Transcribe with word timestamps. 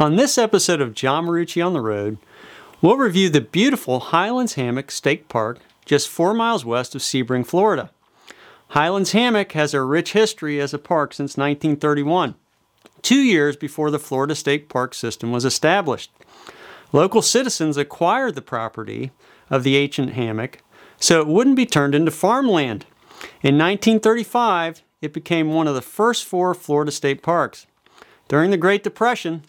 On 0.00 0.14
this 0.14 0.38
episode 0.38 0.80
of 0.80 0.94
John 0.94 1.26
Marucci 1.26 1.64
on 1.64 1.72
the 1.72 1.80
Road, 1.80 2.18
we'll 2.80 2.96
review 2.96 3.28
the 3.28 3.40
beautiful 3.40 3.98
Highlands 3.98 4.54
Hammock 4.54 4.92
State 4.92 5.28
Park 5.28 5.58
just 5.84 6.08
four 6.08 6.32
miles 6.32 6.64
west 6.64 6.94
of 6.94 7.00
Sebring, 7.00 7.44
Florida. 7.44 7.90
Highlands 8.68 9.10
Hammock 9.10 9.50
has 9.52 9.74
a 9.74 9.82
rich 9.82 10.12
history 10.12 10.60
as 10.60 10.72
a 10.72 10.78
park 10.78 11.12
since 11.12 11.36
1931, 11.36 12.36
two 13.02 13.18
years 13.18 13.56
before 13.56 13.90
the 13.90 13.98
Florida 13.98 14.36
State 14.36 14.68
Park 14.68 14.94
system 14.94 15.32
was 15.32 15.44
established. 15.44 16.12
Local 16.92 17.20
citizens 17.20 17.76
acquired 17.76 18.36
the 18.36 18.40
property 18.40 19.10
of 19.50 19.64
the 19.64 19.76
ancient 19.76 20.12
hammock 20.12 20.62
so 21.00 21.20
it 21.20 21.26
wouldn't 21.26 21.56
be 21.56 21.66
turned 21.66 21.96
into 21.96 22.12
farmland. 22.12 22.86
In 23.42 23.58
1935, 23.58 24.80
it 25.02 25.12
became 25.12 25.48
one 25.52 25.66
of 25.66 25.74
the 25.74 25.82
first 25.82 26.24
four 26.24 26.54
Florida 26.54 26.92
state 26.92 27.20
parks. 27.20 27.66
During 28.28 28.52
the 28.52 28.56
Great 28.56 28.84
Depression, 28.84 29.42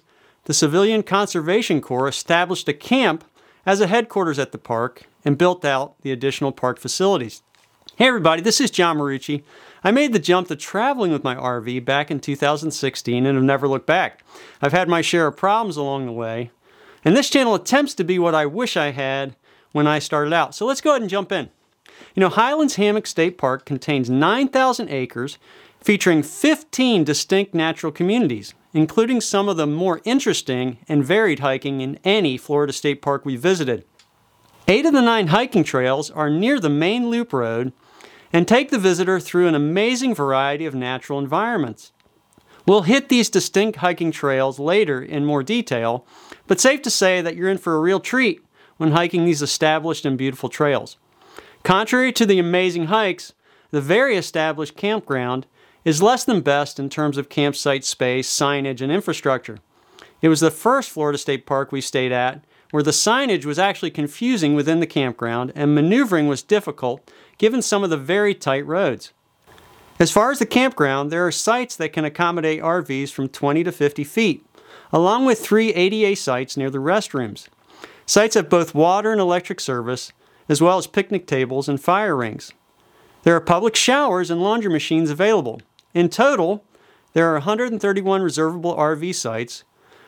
the 0.46 0.54
Civilian 0.54 1.04
Conservation 1.04 1.82
Corps 1.82 2.08
established 2.08 2.68
a 2.68 2.74
camp 2.74 3.24
as 3.66 3.82
a 3.82 3.88
headquarters 3.88 4.40
at 4.40 4.52
the 4.52 4.58
park 4.58 5.04
and 5.24 5.38
built 5.38 5.64
out 5.66 5.96
the 6.02 6.12
additional 6.12 6.52
park 6.52 6.80
facilities. 6.80 7.42
Hey 7.98 8.08
everybody, 8.08 8.42
this 8.42 8.62
is 8.62 8.72
John 8.72 8.98
Marucci. 8.98 9.44
I 9.84 9.92
made 9.92 10.14
the 10.14 10.20
jump 10.20 10.48
to 10.48 10.56
traveling 10.56 11.12
with 11.12 11.24
my 11.24 11.36
RV 11.36 11.84
back 11.86 12.10
in 12.10 12.20
2016 12.20 13.26
and 13.26 13.36
have 13.36 13.44
never 13.44 13.68
looked 13.68 13.86
back. 13.86 14.24
I've 14.62 14.72
had 14.72 14.88
my 14.88 15.02
share 15.02 15.28
of 15.28 15.38
problems 15.38 15.78
along 15.78 16.06
the 16.06 16.12
way, 16.12 16.52
and 17.04 17.16
this 17.16 17.30
channel 17.30 17.56
attempts 17.56 17.94
to 17.96 18.04
be 18.04 18.18
what 18.18 18.36
I 18.36 18.46
wish 18.46 18.78
I 18.78 18.92
had 18.92 19.36
when 19.72 19.88
I 19.88 20.00
started 20.00 20.34
out. 20.34 20.56
So 20.56 20.66
let's 20.66 20.82
go 20.82 20.92
ahead 20.92 21.02
and 21.02 21.10
jump 21.10 21.32
in. 21.32 21.50
You 22.16 22.22
know, 22.22 22.30
Highlands 22.30 22.76
Hammock 22.76 23.08
State 23.08 23.38
Park 23.38 23.66
contains 23.66 24.10
9,000 24.10 24.90
acres 24.90 25.38
featuring 25.82 26.24
15 26.24 27.04
distinct 27.04 27.54
natural 27.54 27.92
communities 27.92 28.54
including 28.74 29.20
some 29.22 29.50
of 29.50 29.58
the 29.58 29.68
more 29.68 30.02
interesting 30.04 30.78
and 30.88 31.04
varied 31.04 31.40
hiking 31.40 31.82
in 31.82 32.00
any 32.04 32.38
Florida 32.38 32.74
state 32.74 33.02
park 33.02 33.26
we 33.26 33.36
visited. 33.36 33.84
Eight 34.68 34.86
of 34.86 34.94
the 34.94 35.02
nine 35.02 35.28
hiking 35.28 35.64
trails 35.64 36.12
are 36.12 36.30
near 36.30 36.60
the 36.60 36.70
main 36.70 37.10
loop 37.10 37.34
road 37.34 37.74
and 38.32 38.48
take 38.48 38.70
the 38.70 38.78
visitor 38.78 39.20
through 39.20 39.48
an 39.48 39.56
amazing 39.56 40.14
variety 40.14 40.68
of 40.68 40.76
natural 40.76 41.18
environments. 41.18 41.92
We'll 42.68 42.84
hit 42.84 43.10
these 43.10 43.32
distinct 43.32 43.80
hiking 43.80 44.12
trails 44.12 44.60
later 44.60 45.02
in 45.02 45.26
more 45.26 45.42
detail, 45.42 46.06
but 46.46 46.60
safe 46.60 46.84
to 46.84 46.92
say 46.92 47.22
that 47.22 47.36
you're 47.36 47.50
in 47.50 47.58
for 47.58 47.76
a 47.76 47.80
real 47.80 48.00
treat 48.00 48.46
when 48.78 48.92
hiking 48.92 49.26
these 49.26 49.42
established 49.42 50.06
and 50.06 50.18
beautiful 50.18 50.50
trails. 50.50 50.98
Contrary 51.64 52.14
to 52.14 52.28
the 52.28 52.38
amazing 52.38 52.86
hikes, 52.86 53.34
the 53.72 53.82
very 53.82 54.16
established 54.16 54.78
campground 54.78 55.48
is 55.86 56.02
less 56.02 56.24
than 56.24 56.42
best 56.42 56.80
in 56.80 56.90
terms 56.90 57.18
of 57.18 57.30
campsite 57.30 57.84
space, 57.84 58.30
signage, 58.30 58.82
and 58.82 58.92
infrastructure. 58.92 59.60
It 60.22 60.30
was 60.30 60.42
the 60.42 60.52
first 60.52 60.90
Florida 60.90 61.18
State 61.18 61.46
Park 61.46 61.72
we 61.72 61.82
stayed 61.82 62.12
at 62.12 62.44
where 62.72 62.84
the 62.84 62.92
signage 62.92 63.46
was 63.46 63.58
actually 63.58 63.92
confusing 63.92 64.54
within 64.54 64.80
the 64.80 64.88
campground 64.88 65.52
and 65.56 65.74
maneuvering 65.74 66.28
was 66.28 66.44
difficult 66.44 67.10
given 67.38 67.62
some 67.62 67.84
of 67.84 67.90
the 67.90 67.98
very 67.98 68.36
tight 68.36 68.66
roads. 68.66 69.12
As 70.00 70.12
far 70.12 70.32
as 70.32 70.40
the 70.40 70.46
campground, 70.46 71.12
there 71.12 71.26
are 71.26 71.32
sites 71.32 71.76
that 71.76 71.94
can 71.94 72.06
accommodate 72.06 72.62
RVs 72.62 73.12
from 73.12 73.28
20 73.28 73.64
to 73.64 73.72
50 73.72 74.04
feet, 74.04 74.46
along 74.94 75.26
with 75.26 75.40
three 75.40 75.74
ADA 75.74 76.16
sites 76.16 76.56
near 76.56 76.70
the 76.70 76.78
restrooms. 76.78 77.48
Sites 78.06 78.36
have 78.36 78.50
both 78.50 78.76
water 78.76 79.12
and 79.12 79.20
electric 79.20 79.60
service, 79.60 80.14
as 80.48 80.62
well 80.62 80.78
as 80.78 80.88
picnic 80.88 81.28
tables 81.28 81.68
and 81.68 81.82
fire 81.82 82.16
rings. 82.16 82.54
There 83.24 83.36
are 83.36 83.42
public 83.42 83.76
showers 83.76 84.32
and 84.32 84.42
laundry 84.42 84.72
machines 84.72 85.10
available, 85.10 85.62
in 85.94 86.10
total, 86.10 86.64
there 87.14 87.30
are 87.30 87.34
131 87.34 88.22
reservable 88.22 88.76
RV 88.76 89.16
sites 89.16 89.64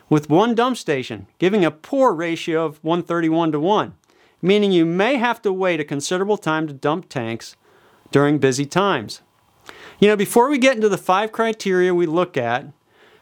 with 0.08 0.30
one 0.30 0.54
dump 0.54 0.76
station, 0.76 1.26
giving 1.38 1.64
a 1.64 1.70
poor 1.70 2.12
ratio 2.12 2.64
of 2.64 2.82
131 2.84 3.52
to 3.52 3.60
1, 3.60 3.94
meaning 4.40 4.72
you 4.72 4.84
may 4.84 5.16
have 5.16 5.40
to 5.42 5.52
wait 5.52 5.80
a 5.80 5.84
considerable 5.84 6.36
time 6.36 6.66
to 6.66 6.72
dump 6.72 7.08
tanks 7.08 7.56
during 8.10 8.38
busy 8.38 8.66
times. 8.66 9.22
You 9.98 10.08
know, 10.08 10.16
before 10.16 10.48
we 10.48 10.58
get 10.58 10.76
into 10.76 10.88
the 10.88 10.98
five 10.98 11.32
criteria 11.32 11.94
we 11.94 12.06
look 12.06 12.36
at 12.36 12.66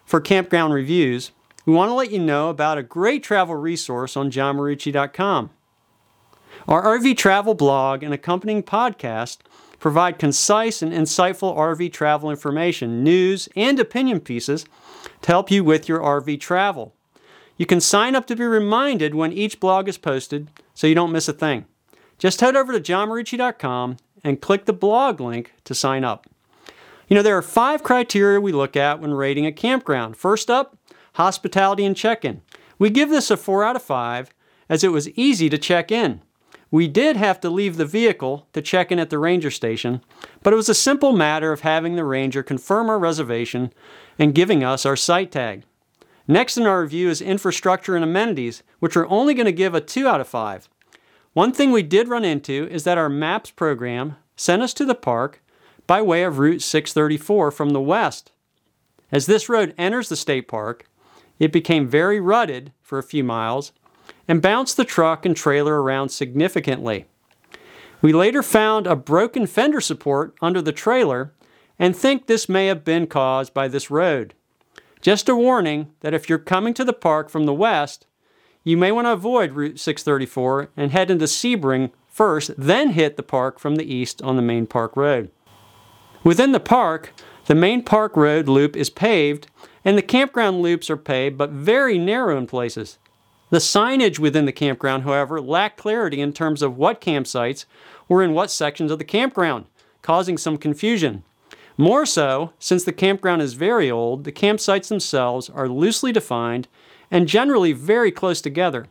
for 0.05 0.21
campground 0.21 0.75
reviews, 0.75 1.31
we 1.65 1.73
want 1.73 1.91
to 1.91 1.95
let 1.95 2.11
you 2.11 2.19
know 2.19 2.49
about 2.49 2.79
a 2.79 2.83
great 2.83 3.23
travel 3.23 3.55
resource 3.55 4.17
on 4.17 4.31
johnmarucci.com. 4.31 5.51
Our 6.67 6.99
RV 6.99 7.17
travel 7.17 7.55
blog 7.55 8.03
and 8.03 8.13
accompanying 8.13 8.63
podcast 8.63 9.39
provide 9.81 10.19
concise 10.19 10.83
and 10.83 10.93
insightful 10.93 11.57
RV 11.57 11.93
travel 11.93 12.31
information, 12.31 13.03
news, 13.03 13.49
and 13.57 13.81
opinion 13.81 14.21
pieces 14.21 14.67
to 15.23 15.33
help 15.33 15.51
you 15.51 15.65
with 15.65 15.89
your 15.89 15.99
RV 15.99 16.39
travel. 16.39 16.95
You 17.57 17.67
can 17.67 17.81
sign 17.81 18.15
up 18.15 18.27
to 18.27 18.37
be 18.37 18.45
reminded 18.45 19.15
when 19.15 19.33
each 19.33 19.59
blog 19.59 19.89
is 19.89 19.99
posted 19.99 20.49
so 20.75 20.87
you 20.87 20.95
don't 20.95 21.13
miss 21.13 21.29
a 21.29 21.33
thing. 21.33 21.67
Just 22.19 22.41
head 22.41 22.55
over 22.55 22.73
to 22.73 22.81
johnmarucci.com 22.81 23.97
and 24.23 24.41
click 24.41 24.67
the 24.67 24.73
blog 24.73 25.21
link 25.21 25.55
to 25.65 25.75
sign 25.75 26.05
up. 26.05 26.27
You 27.09 27.17
know, 27.17 27.23
there 27.23 27.37
are 27.37 27.43
five 27.43 27.83
criteria 27.83 28.41
we 28.41 28.53
look 28.53 28.77
at 28.77 29.01
when 29.01 29.15
rating 29.15 29.47
a 29.47 29.53
campground. 29.53 30.17
First 30.17 30.49
up, 30.49 30.77
hospitality 31.15 31.85
and 31.85 31.97
check 31.97 32.25
in. 32.25 32.43
We 32.79 32.89
give 32.89 33.11
this 33.11 33.31
a 33.31 33.37
4 33.37 33.65
out 33.65 33.77
of 33.77 33.83
5 33.83 34.31
as 34.69 34.85
it 34.85 34.93
was 34.93 35.09
easy 35.11 35.49
to 35.51 35.59
check 35.59 35.91
in. 35.91 36.23
We 36.71 36.87
did 36.87 37.17
have 37.17 37.41
to 37.41 37.51
leave 37.51 37.77
the 37.77 37.85
vehicle 37.85 38.47
to 38.53 38.63
check 38.63 38.93
in 38.93 39.01
at 39.01 39.11
the 39.11 39.19
ranger 39.19 39.51
station, 39.51 40.03
but 40.43 40.53
it 40.53 40.57
was 40.57 40.69
a 40.69 40.75
simple 40.75 41.13
matter 41.13 41.53
of 41.53 41.61
having 41.61 41.97
the 41.97 42.05
ranger 42.05 42.43
confirm 42.43 42.89
our 42.89 42.99
reservation 42.99 43.73
and 44.19 44.35
giving 44.35 44.63
us 44.63 44.87
our 44.87 44.97
site 44.97 45.33
tag. 45.33 45.65
Next 46.29 46.57
in 46.57 46.67
our 46.67 46.83
review 46.83 47.09
is 47.09 47.21
infrastructure 47.21 47.97
and 47.97 48.05
amenities, 48.05 48.63
which 48.79 48.95
we're 48.95 49.09
only 49.09 49.35
going 49.35 49.47
to 49.47 49.53
give 49.53 49.75
a 49.75 49.81
2 49.81 50.07
out 50.07 50.21
of 50.21 50.29
5. 50.29 50.69
One 51.33 51.53
thing 51.53 51.73
we 51.73 51.83
did 51.83 52.07
run 52.07 52.25
into 52.25 52.69
is 52.71 52.85
that 52.85 52.99
our 52.99 53.09
MAPS 53.09 53.51
program 53.51 54.17
sent 54.37 54.63
us 54.63 54.73
to 54.75 54.85
the 54.85 54.95
park 54.95 55.43
by 55.89 56.01
way 56.01 56.23
of 56.23 56.39
Route 56.39 56.63
634 56.63 57.51
from 57.51 57.71
the 57.71 57.81
west. 57.81 58.31
As 59.11 59.27
this 59.27 59.49
road 59.49 59.75
enters 59.77 60.09
the 60.09 60.15
state 60.15 60.47
park, 60.47 60.89
it 61.41 61.51
became 61.51 61.89
very 61.89 62.21
rutted 62.21 62.73
for 62.81 62.99
a 62.99 63.03
few 63.03 63.25
miles 63.25 63.73
and 64.31 64.41
bounced 64.41 64.77
the 64.77 64.85
truck 64.85 65.27
and 65.27 65.37
trailer 65.37 65.83
around 65.83 66.11
significantly. 66.11 67.05
We 68.01 68.13
later 68.13 68.45
found 68.45 68.87
a 68.87 68.95
broken 68.95 69.45
fender 69.45 69.81
support 69.81 70.37
under 70.41 70.63
the 70.63 70.71
trailer 70.71 71.33
and 71.81 71.97
think 71.97 72.29
this 72.29 72.49
may 72.49 72.69
have 72.69 72.85
been 72.85 73.09
caused 73.09 73.53
by 73.53 73.67
this 73.67 73.91
road. 73.91 74.35
Just 75.01 75.29
a 75.29 75.35
warning 75.35 75.91
that 75.99 76.15
if 76.15 76.29
you're 76.29 76.39
coming 76.39 76.75
to 76.75 76.85
the 76.85 76.93
park 76.93 77.29
from 77.29 77.45
the 77.45 77.53
west, 77.53 78.07
you 78.63 78.77
may 78.77 78.93
want 78.93 79.09
to 79.09 79.13
avoid 79.13 79.55
Route 79.55 79.81
634 79.81 80.71
and 80.77 80.93
head 80.93 81.11
into 81.11 81.25
Sebring 81.25 81.91
first, 82.07 82.53
then 82.57 82.91
hit 82.91 83.17
the 83.17 83.25
park 83.25 83.59
from 83.59 83.75
the 83.75 83.93
east 83.93 84.23
on 84.23 84.37
the 84.37 84.43
main 84.43 84.65
park 84.65 84.97
road. 84.97 85.33
Within 86.23 86.53
the 86.53 86.61
park, 86.61 87.13
the 87.47 87.57
main 87.57 87.83
park 87.83 88.17
road 88.17 88.47
loop 88.47 88.77
is 88.77 88.91
paved 88.91 89.49
and 89.85 89.99
the 89.99 90.03
campground 90.03 90.63
loops 90.63 90.89
are 90.89 90.97
paved 90.97 91.37
but 91.37 91.51
very 91.51 91.99
narrow 91.99 92.39
in 92.39 92.47
places. 92.47 92.97
The 93.51 93.59
signage 93.59 94.21
within 94.21 94.45
the 94.45 94.53
campground, 94.53 95.03
however, 95.03 95.41
lacked 95.41 95.77
clarity 95.77 96.21
in 96.21 96.33
terms 96.33 96.63
of 96.63 96.77
what 96.77 97.01
campsites 97.01 97.65
were 98.09 98.23
in 98.23 98.33
what 98.33 98.51
sections 98.51 98.93
of 98.93 98.99
the 98.99 99.05
campground, 99.05 99.67
causing 100.03 100.39
some 100.39 100.57
confusion. 100.57 101.25
More 101.77 102.07
so, 102.07 102.53
since 102.61 102.85
the 102.85 102.93
campground 102.93 103.43
is 103.43 103.55
very 103.55 103.91
old, 103.91 104.23
the 104.23 104.33
campsites 104.33 104.89
themselves 104.89 105.51
are 105.51 105.69
loosely 105.69 106.13
defined 106.13 106.69
and 107.11 107.27
generally 107.27 107.73
very 107.73 108.13
close 108.13 108.41
together. 108.41 108.87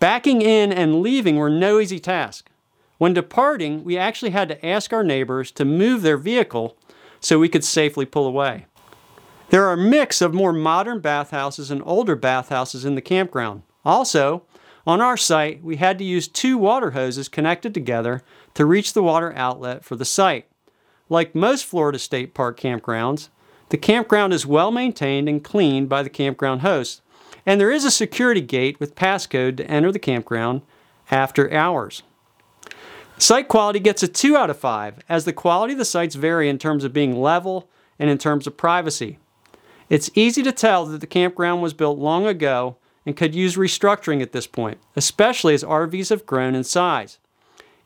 Backing 0.00 0.42
in 0.42 0.72
and 0.72 1.00
leaving 1.00 1.36
were 1.36 1.50
no 1.50 1.78
easy 1.78 2.00
task. 2.00 2.50
When 2.98 3.14
departing, 3.14 3.84
we 3.84 3.96
actually 3.96 4.30
had 4.30 4.48
to 4.48 4.66
ask 4.66 4.92
our 4.92 5.04
neighbors 5.04 5.50
to 5.52 5.64
move 5.64 6.02
their 6.02 6.16
vehicle 6.16 6.76
so 7.20 7.38
we 7.38 7.48
could 7.48 7.64
safely 7.64 8.04
pull 8.04 8.26
away. 8.26 8.66
There 9.50 9.64
are 9.66 9.74
a 9.74 9.76
mix 9.76 10.20
of 10.20 10.34
more 10.34 10.52
modern 10.52 10.98
bathhouses 11.00 11.70
and 11.70 11.82
older 11.84 12.16
bathhouses 12.16 12.84
in 12.84 12.96
the 12.96 13.00
campground. 13.00 13.62
Also, 13.86 14.42
on 14.84 15.00
our 15.00 15.16
site, 15.16 15.62
we 15.62 15.76
had 15.76 15.96
to 15.98 16.04
use 16.04 16.26
two 16.26 16.58
water 16.58 16.90
hoses 16.90 17.28
connected 17.28 17.72
together 17.72 18.22
to 18.54 18.66
reach 18.66 18.92
the 18.92 19.02
water 19.02 19.32
outlet 19.36 19.84
for 19.84 19.94
the 19.94 20.04
site. 20.04 20.46
Like 21.08 21.36
most 21.36 21.64
Florida 21.64 22.00
State 22.00 22.34
Park 22.34 22.58
campgrounds, 22.58 23.28
the 23.68 23.76
campground 23.76 24.32
is 24.32 24.44
well 24.44 24.72
maintained 24.72 25.28
and 25.28 25.42
cleaned 25.42 25.88
by 25.88 26.02
the 26.02 26.10
campground 26.10 26.62
host, 26.62 27.00
and 27.46 27.60
there 27.60 27.70
is 27.70 27.84
a 27.84 27.90
security 27.92 28.40
gate 28.40 28.80
with 28.80 28.96
passcode 28.96 29.56
to 29.58 29.70
enter 29.70 29.92
the 29.92 30.00
campground 30.00 30.62
after 31.12 31.52
hours. 31.52 32.02
Site 33.18 33.46
quality 33.46 33.78
gets 33.78 34.02
a 34.02 34.08
2 34.08 34.36
out 34.36 34.50
of 34.50 34.58
5, 34.58 34.98
as 35.08 35.24
the 35.24 35.32
quality 35.32 35.74
of 35.74 35.78
the 35.78 35.84
sites 35.84 36.16
vary 36.16 36.48
in 36.48 36.58
terms 36.58 36.82
of 36.82 36.92
being 36.92 37.20
level 37.20 37.68
and 38.00 38.10
in 38.10 38.18
terms 38.18 38.48
of 38.48 38.56
privacy. 38.56 39.18
It's 39.88 40.10
easy 40.14 40.42
to 40.42 40.50
tell 40.50 40.86
that 40.86 41.00
the 41.00 41.06
campground 41.06 41.62
was 41.62 41.72
built 41.72 41.98
long 41.98 42.26
ago 42.26 42.78
and 43.06 43.16
could 43.16 43.34
use 43.34 43.56
restructuring 43.56 44.20
at 44.20 44.32
this 44.32 44.46
point, 44.46 44.78
especially 44.96 45.54
as 45.54 45.62
RVs 45.64 46.10
have 46.10 46.26
grown 46.26 46.54
in 46.54 46.64
size. 46.64 47.18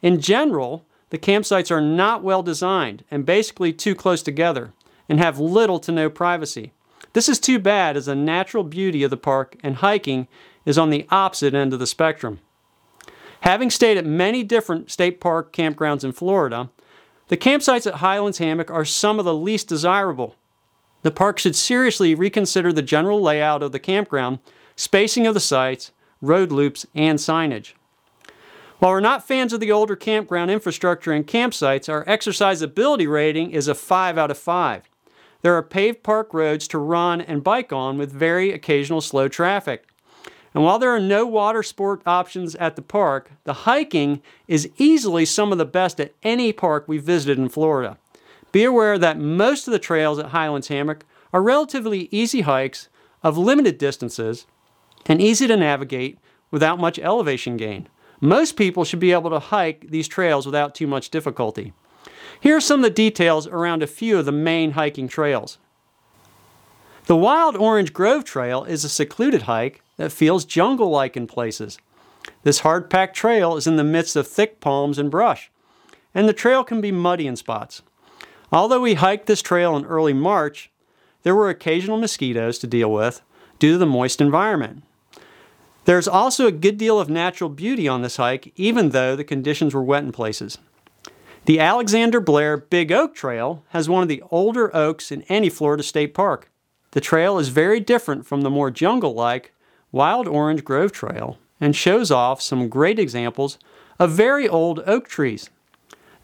In 0.03 0.21
general, 0.21 0.87
the 1.11 1.19
campsites 1.19 1.71
are 1.71 1.81
not 1.81 2.23
well 2.25 2.43
designed 2.43 3.05
and 3.11 3.27
basically 3.27 3.73
too 3.73 3.95
close 3.95 4.23
together 4.23 4.73
and 5.09 5.19
have 5.19 5.39
little 5.39 5.79
to 5.81 5.93
no 5.93 6.09
privacy. 6.09 6.73
This 7.13 7.29
is 7.29 7.39
too 7.39 7.59
bad 7.59 7.97
as 7.97 8.07
the 8.07 8.15
natural 8.15 8.65
beauty 8.65 9.03
of 9.03 9.11
the 9.11 9.17
park 9.17 9.57
and 9.63 9.77
hiking 9.77 10.27
is 10.65 10.79
on 10.79 10.91
the 10.91 11.07
opposite 11.11 11.55
end 11.55 11.73
of 11.73 11.79
the 11.79 11.87
spectrum. 11.87 12.41
Having 13.41 13.71
stayed 13.71 13.99
at 13.99 14.07
many 14.07 14.43
different 14.43 14.91
state 14.91 15.21
park 15.21 15.53
campgrounds 15.53 16.05
in 16.05 16.13
Florida, 16.13 16.71
the 17.29 17.37
campsites 17.37 17.87
at 17.87 17.95
Highlands 17.95 18.39
Hammock 18.39 18.71
are 18.71 18.85
some 18.85 19.19
of 19.19 19.25
the 19.25 19.35
least 19.35 19.69
desirable. 19.69 20.37
The 21.03 21.11
park 21.11 21.39
should 21.39 21.57
seriously 21.57 22.15
reconsider 22.15 22.73
the 22.73 22.83
general 22.83 23.21
layout 23.21 23.63
of 23.63 23.73
the 23.73 23.79
campground, 23.79 24.41
spacing 24.81 25.27
of 25.27 25.35
the 25.35 25.41
sites, 25.41 25.93
road 26.23 26.51
loops, 26.51 26.87
and 26.95 27.19
signage. 27.19 27.75
While 28.79 28.93
we're 28.93 29.01
not 29.01 29.29
fans 29.29 29.53
of 29.53 29.61
the 29.61 29.71
older 29.71 29.95
campground 29.95 30.51
infrastructure 30.51 31.13
and 31.13 31.27
campsites, 31.27 31.87
our 31.87 32.03
exercisability 32.07 33.07
rating 33.07 33.51
is 33.51 33.69
a 33.69 33.75
5 33.75 34.17
out 34.17 34.31
of 34.31 34.39
5. 34.39 34.89
There 35.43 35.55
are 35.55 35.63
paved 35.63 36.03
park 36.03 36.33
roads 36.33 36.67
to 36.69 36.79
run 36.79 37.21
and 37.21 37.45
bike 37.45 37.75
on 37.75 37.99
with 37.99 38.11
very 38.11 38.53
occasional 38.53 39.03
slow 39.03 39.29
traffic. 39.29 39.87
And 40.55 40.65
while 40.65 40.79
there 40.79 40.95
are 40.95 40.99
no 40.99 41.27
water 41.27 41.63
sport 41.63 42.01
options 42.07 42.55
at 42.55 42.75
the 42.75 42.83
park, 42.83 43.33
the 43.45 43.69
hiking 43.69 44.23
is 44.49 44.71
easily 44.79 45.27
some 45.27 45.53
of 45.53 45.59
the 45.59 45.67
best 45.67 46.01
at 46.01 46.15
any 46.23 46.55
park 46.55 46.87
we've 46.89 47.05
visited 47.05 47.37
in 47.37 47.51
Florida. 47.51 47.99
Be 48.51 48.65
aware 48.65 48.97
that 48.97 49.19
most 49.19 49.69
of 49.69 49.73
the 49.73 49.79
trails 49.79 50.19
at 50.19 50.31
Highlands 50.31 50.69
Hammock 50.69 51.05
are 51.35 51.43
relatively 51.43 52.09
easy 52.11 52.41
hikes 52.41 52.89
of 53.23 53.37
limited 53.37 53.77
distances 53.77 54.47
and 55.07 55.21
easy 55.21 55.47
to 55.47 55.57
navigate 55.57 56.19
without 56.51 56.79
much 56.79 56.99
elevation 56.99 57.57
gain. 57.57 57.89
Most 58.21 58.57
people 58.57 58.85
should 58.85 59.01
be 59.01 59.13
able 59.13 59.31
to 59.31 59.39
hike 59.39 59.91
these 59.91 60.09
trails 60.09 60.45
without 60.45 60.75
too 60.75 60.87
much 60.87 61.11
difficulty. 61.11 61.73
Here 62.41 62.57
are 62.57 62.61
some 62.61 62.81
of 62.81 62.85
the 62.85 62.91
details 62.91 63.47
around 63.47 63.83
a 63.83 63.87
few 63.87 64.19
of 64.19 64.27
the 64.27 64.33
main 64.33 64.73
hiking 64.73 65.09
trails. 65.09 65.59
The 67.07 67.17
Wild 67.17 67.57
Orange 67.57 67.93
Grove 67.93 68.25
Trail 68.25 68.65
is 68.65 68.85
a 68.85 68.89
secluded 68.89 69.43
hike 69.43 69.83
that 69.97 70.13
feels 70.13 70.45
jungle 70.45 70.91
like 70.91 71.17
in 71.17 71.27
places. 71.27 71.79
This 72.43 72.61
hard 72.61 72.89
packed 72.89 73.17
trail 73.17 73.57
is 73.57 73.67
in 73.67 73.77
the 73.77 73.85
midst 73.85 74.17
of 74.17 74.29
thick 74.29 74.61
palms 74.61 74.99
and 74.99 75.11
brush, 75.11 75.51
and 76.15 76.29
the 76.29 76.33
trail 76.33 76.63
can 76.63 76.81
be 76.81 76.93
muddy 76.93 77.27
in 77.27 77.37
spots. 77.37 77.83
Although 78.53 78.81
we 78.81 78.95
hiked 78.95 79.27
this 79.27 79.43
trail 79.43 79.77
in 79.77 79.85
early 79.85 80.13
March, 80.13 80.71
there 81.23 81.35
were 81.35 81.49
occasional 81.49 81.99
mosquitoes 81.99 82.59
to 82.59 82.67
deal 82.67 82.93
with 82.93 83.23
due 83.59 83.73
to 83.73 83.79
the 83.79 83.87
moist 83.87 84.21
environment. 84.21 84.83
There's 85.85 86.09
also 86.09 86.47
a 86.47 86.53
good 86.53 86.77
deal 86.77 87.01
of 87.01 87.09
natural 87.09 87.51
beauty 87.51 87.89
on 87.89 88.03
this 88.03 88.17
hike, 88.17 88.53
even 88.57 88.91
though 88.91 89.17
the 89.17 89.25
conditions 89.25 89.75
were 89.75 89.83
wet 89.83 90.05
in 90.05 90.13
places. 90.13 90.59
The 91.47 91.59
Alexander 91.59 92.21
Blair 92.21 92.59
Big 92.59 92.93
Oak 92.93 93.15
Trail 93.15 93.65
has 93.71 93.89
one 93.89 94.03
of 94.03 94.09
the 94.09 94.23
older 94.31 94.75
oaks 94.77 95.11
in 95.11 95.23
any 95.23 95.49
Florida 95.49 95.83
state 95.83 96.13
park. 96.13 96.51
The 96.91 97.01
trail 97.01 97.39
is 97.39 97.49
very 97.49 97.81
different 97.81 98.27
from 98.27 98.43
the 98.43 98.51
more 98.51 98.71
jungle 98.71 99.15
like 99.15 99.55
Wild 99.91 100.29
Orange 100.29 100.65
Grove 100.65 100.93
Trail 100.93 101.39
and 101.61 101.75
shows 101.75 102.11
off 102.11 102.43
some 102.43 102.69
great 102.69 102.99
examples 102.99 103.59
of 103.99 104.11
very 104.11 104.49
old 104.49 104.83
oak 104.87 105.09
trees. 105.09 105.51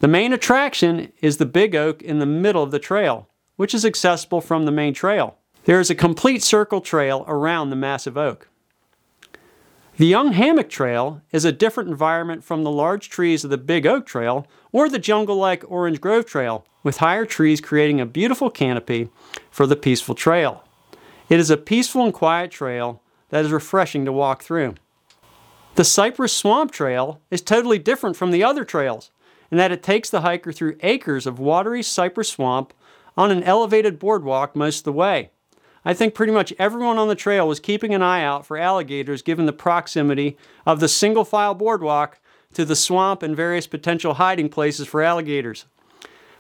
The 0.01 0.09
main 0.09 0.33
attraction 0.33 1.13
is 1.23 1.39
the 1.39 1.47
big 1.47 1.75
oak 1.75 2.03
in 2.03 2.19
the 2.19 2.27
middle 2.27 2.63
of 2.63 2.71
the 2.71 2.79
trail, 2.79 3.29
which 3.57 3.75
is 3.75 3.85
accessible 3.85 4.43
from 4.43 4.65
the 4.65 4.73
main 4.73 4.93
trail. 4.93 5.39
There 5.65 5.81
is 5.81 5.91
a 5.91 5.95
complete 5.95 6.43
circle 6.43 6.81
trail 6.83 7.25
around 7.27 7.71
the 7.71 7.77
massive 7.77 8.19
oak. 8.19 8.49
The 9.99 10.05
Young 10.05 10.33
Hammock 10.33 10.69
Trail 10.69 11.23
is 11.33 11.47
a 11.47 11.53
different 11.53 11.89
environment 11.89 12.45
from 12.45 12.65
the 12.65 12.71
large 12.71 13.09
trees 13.09 13.45
of 13.45 13.51
the 13.51 13.57
Big 13.57 13.87
Oak 13.87 14.05
Trail 14.05 14.47
or 14.71 14.91
the 14.91 14.99
jungle 14.99 15.37
like 15.37 15.65
Orange 15.69 16.03
Grove 16.03 16.27
Trail, 16.27 16.67
with 16.83 16.99
higher 16.99 17.25
trees 17.25 17.63
creating 17.63 17.99
a 17.99 18.05
beautiful 18.05 18.51
canopy 18.51 19.09
for 19.51 19.67
the 19.67 19.75
peaceful 19.75 20.15
trail. 20.15 20.63
It 21.31 21.41
is 21.41 21.49
a 21.49 21.57
peaceful 21.57 22.05
and 22.05 22.13
quiet 22.13 22.51
trail 22.51 23.01
that 23.31 23.47
is 23.47 23.51
refreshing 23.51 24.05
to 24.05 24.13
walk 24.13 24.43
through. 24.43 24.75
The 25.77 25.85
Cypress 25.85 26.35
Swamp 26.35 26.73
Trail 26.73 27.23
is 27.31 27.41
totally 27.41 27.79
different 27.79 28.17
from 28.17 28.33
the 28.33 28.45
other 28.45 28.67
trails 28.67 29.11
in 29.51 29.57
that 29.57 29.73
it 29.73 29.83
takes 29.83 30.11
the 30.11 30.21
hiker 30.21 30.53
through 30.53 30.77
acres 30.83 31.27
of 31.27 31.39
watery 31.39 31.83
cypress 31.83 32.29
swamp 32.29 32.75
on 33.17 33.31
an 33.31 33.43
elevated 33.43 33.99
boardwalk 33.99 34.55
most 34.55 34.81
of 34.81 34.85
the 34.85 34.93
way. 34.93 35.31
I 35.87 35.95
think 35.95 36.15
pretty 36.15 36.33
much 36.33 36.53
everyone 36.59 36.99
on 36.99 37.07
the 37.07 37.15
trail 37.15 37.47
was 37.47 37.61
keeping 37.61 37.95
an 37.95 38.03
eye 38.03 38.25
out 38.25 38.45
for 38.45 38.59
alligators 38.59 39.23
given 39.23 39.47
the 39.47 39.53
proximity 39.53 40.37
of 40.67 40.81
the 40.81 40.89
single 40.89 41.25
file 41.25 41.55
boardwalk 41.55 42.19
to 42.55 42.65
the 42.65 42.75
swamp 42.75 43.23
and 43.23 43.37
various 43.37 43.69
potential 43.69 44.15
hiding 44.15 44.49
places 44.49 44.89
for 44.89 45.01
alligators. 45.01 45.67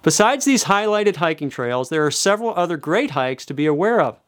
Besides 0.02 0.44
these 0.44 0.64
highlighted 0.64 1.16
hiking 1.16 1.48
trails, 1.48 1.90
there 1.90 2.04
are 2.04 2.10
several 2.10 2.54
other 2.56 2.76
great 2.76 3.12
hikes 3.12 3.46
to 3.46 3.54
be 3.54 3.66
aware 3.66 4.00
of. 4.00 4.18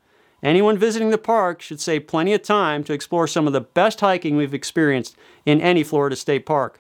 Anyone 0.41 0.79
visiting 0.79 1.11
the 1.11 1.19
park 1.19 1.63
should 1.63 1.81
save 1.81 2.07
plenty 2.07 2.33
of 2.33 2.43
time 2.43 2.85
to 2.85 2.93
explore 2.93 3.27
some 3.27 3.49
of 3.49 3.53
the 3.53 3.61
best 3.61 3.99
hiking 3.99 4.37
we've 4.37 4.55
experienced 4.55 5.17
in 5.45 5.61
any 5.61 5.83
Florida 5.83 6.15
state 6.15 6.47
park. 6.47 6.79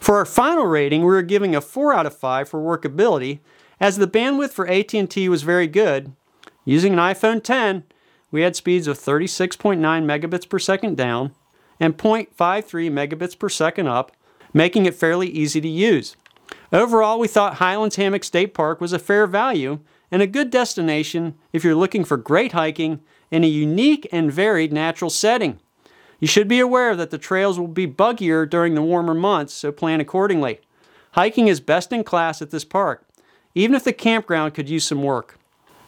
For 0.00 0.16
our 0.16 0.24
final 0.24 0.66
rating, 0.66 1.04
we 1.04 1.14
are 1.14 1.22
giving 1.22 1.54
a 1.54 1.60
4 1.60 1.94
out 1.94 2.06
of 2.06 2.18
5 2.18 2.48
for 2.48 2.58
workability, 2.60 3.38
as 3.78 3.98
the 3.98 4.08
bandwidth 4.08 4.50
for 4.50 4.66
AT&T 4.66 5.28
was 5.28 5.42
very 5.42 5.68
good, 5.68 6.12
Using 6.64 6.92
an 6.92 6.98
iPhone 6.98 7.42
10, 7.42 7.84
we 8.30 8.42
had 8.42 8.54
speeds 8.54 8.86
of 8.86 8.98
36.9 8.98 9.78
megabits 9.80 10.48
per 10.48 10.58
second 10.58 10.96
down 10.96 11.34
and 11.80 11.98
0.53 11.98 12.30
megabits 12.90 13.36
per 13.36 13.48
second 13.48 13.88
up, 13.88 14.12
making 14.54 14.86
it 14.86 14.94
fairly 14.94 15.28
easy 15.28 15.60
to 15.60 15.68
use. 15.68 16.16
Overall, 16.72 17.18
we 17.18 17.28
thought 17.28 17.54
Highlands 17.54 17.96
Hammock 17.96 18.24
State 18.24 18.54
Park 18.54 18.80
was 18.80 18.92
a 18.92 18.98
fair 18.98 19.26
value 19.26 19.80
and 20.10 20.22
a 20.22 20.26
good 20.26 20.50
destination 20.50 21.34
if 21.52 21.64
you're 21.64 21.74
looking 21.74 22.04
for 22.04 22.16
great 22.16 22.52
hiking 22.52 23.00
in 23.30 23.42
a 23.42 23.48
unique 23.48 24.06
and 24.12 24.30
varied 24.30 24.72
natural 24.72 25.10
setting. 25.10 25.58
You 26.20 26.28
should 26.28 26.46
be 26.46 26.60
aware 26.60 26.94
that 26.94 27.10
the 27.10 27.18
trails 27.18 27.58
will 27.58 27.66
be 27.66 27.86
buggier 27.86 28.48
during 28.48 28.74
the 28.74 28.82
warmer 28.82 29.14
months, 29.14 29.52
so 29.54 29.72
plan 29.72 30.00
accordingly. 30.00 30.60
Hiking 31.12 31.48
is 31.48 31.60
best 31.60 31.92
in 31.92 32.04
class 32.04 32.40
at 32.40 32.50
this 32.50 32.64
park, 32.64 33.04
even 33.54 33.74
if 33.74 33.82
the 33.82 33.92
campground 33.92 34.54
could 34.54 34.68
use 34.68 34.84
some 34.84 35.02
work. 35.02 35.38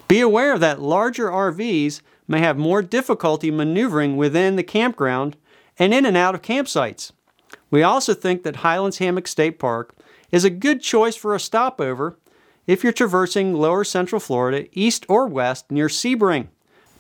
Be 0.09 0.21
aware 0.21 0.59
that 0.59 0.81
larger 0.81 1.31
RVs 1.31 2.01
may 2.29 2.41
have 2.41 2.57
more 2.57 2.83
difficulty 2.83 3.51
maneuvering 3.51 4.17
within 4.17 4.57
the 4.57 4.63
campground 4.63 5.37
and 5.79 5.95
in 5.95 6.07
and 6.07 6.17
out 6.17 6.35
of 6.35 6.43
campsites. 6.43 7.13
We 7.71 7.83
also 7.83 8.15
think 8.15 8.43
that 8.43 8.57
Highlands 8.57 8.99
Hammock 8.99 9.27
State 9.27 9.59
Park 9.59 9.95
is 10.31 10.45
a 10.45 10.51
good 10.51 10.83
choice 10.83 11.17
for 11.17 11.35
a 11.35 11.41
stopover 11.41 12.19
if 12.67 12.83
you're 12.83 12.93
traversing 12.93 13.55
lower 13.55 13.85
central 13.85 14.21
Florida, 14.21 14.67
east 14.73 15.05
or 15.09 15.27
west 15.27 15.71
near 15.71 15.89
Sebring. 15.89 16.49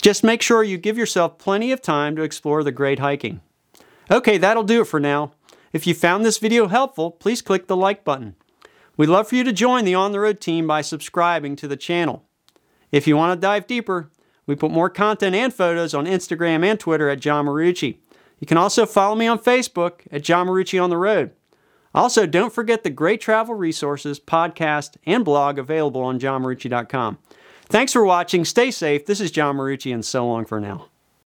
Just 0.00 0.24
make 0.24 0.42
sure 0.42 0.62
you 0.62 0.76
give 0.76 0.98
yourself 0.98 1.38
plenty 1.38 1.72
of 1.72 1.80
time 1.80 2.16
to 2.16 2.22
explore 2.22 2.62
the 2.62 2.72
great 2.72 2.98
hiking. 2.98 3.40
Okay, 4.10 4.36
that'll 4.36 4.62
do 4.62 4.82
it 4.82 4.86
for 4.86 5.00
now. 5.00 5.32
If 5.72 5.86
you 5.86 5.94
found 5.94 6.24
this 6.24 6.38
video 6.38 6.68
helpful, 6.68 7.10
please 7.10 7.42
click 7.42 7.66
the 7.66 7.76
like 7.76 8.04
button. 8.04 8.36
We'd 8.96 9.08
love 9.08 9.28
for 9.28 9.36
you 9.36 9.44
to 9.44 9.52
join 9.52 9.84
the 9.84 9.94
On 9.94 10.12
the 10.12 10.20
Road 10.20 10.40
team 10.40 10.66
by 10.66 10.82
subscribing 10.82 11.56
to 11.56 11.66
the 11.66 11.76
channel. 11.76 12.24
If 12.94 13.08
you 13.08 13.16
want 13.16 13.36
to 13.36 13.44
dive 13.44 13.66
deeper, 13.66 14.08
we 14.46 14.54
put 14.54 14.70
more 14.70 14.88
content 14.88 15.34
and 15.34 15.52
photos 15.52 15.94
on 15.94 16.06
Instagram 16.06 16.64
and 16.64 16.78
Twitter 16.78 17.08
at 17.08 17.18
John 17.18 17.46
Marucci. 17.46 17.96
You 18.38 18.46
can 18.46 18.56
also 18.56 18.86
follow 18.86 19.16
me 19.16 19.26
on 19.26 19.40
Facebook 19.40 20.02
at 20.12 20.22
John 20.22 20.46
Marucci 20.46 20.80
on 20.80 20.90
the 20.90 20.96
Road. 20.96 21.32
Also, 21.92 22.24
don't 22.24 22.52
forget 22.52 22.84
the 22.84 22.90
great 22.90 23.20
travel 23.20 23.56
resources, 23.56 24.20
podcast, 24.20 24.96
and 25.06 25.24
blog 25.24 25.58
available 25.58 26.02
on 26.02 26.20
johnmarucci.com. 26.20 27.18
Thanks 27.64 27.92
for 27.92 28.04
watching. 28.04 28.44
Stay 28.44 28.70
safe. 28.70 29.06
This 29.06 29.20
is 29.20 29.32
John 29.32 29.56
Marucci, 29.56 29.92
and 29.92 30.04
so 30.04 30.24
long 30.24 30.44
for 30.44 30.60
now. 30.60 30.86